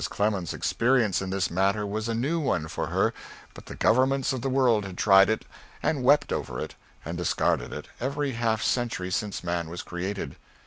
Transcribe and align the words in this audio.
Clemens's 0.09 0.55
experience 0.55 1.21
in 1.21 1.29
this 1.29 1.51
matter 1.51 1.85
was 1.85 2.09
a 2.09 2.15
new 2.15 2.39
one 2.39 2.67
for 2.67 2.87
her, 2.87 3.13
but 3.53 3.67
the 3.67 3.75
governments 3.75 4.33
of 4.33 4.41
the 4.41 4.49
world 4.49 4.83
had 4.83 4.97
tried 4.97 5.29
it, 5.29 5.45
and 5.83 6.03
wept 6.03 6.33
over 6.33 6.59
it, 6.59 6.73
and 7.05 7.19
discarded 7.19 7.71
it, 7.71 7.87
every 7.99 8.31
half 8.31 8.63
century 8.63 9.11
since 9.11 9.43
man 9.43 9.69
was 9.69 9.83
created. 9.83 10.37